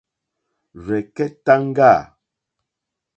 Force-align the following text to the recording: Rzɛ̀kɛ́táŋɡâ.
Rzɛ̀kɛ́táŋɡâ. 0.85 1.93